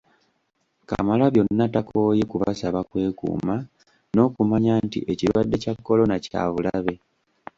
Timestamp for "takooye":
1.73-2.23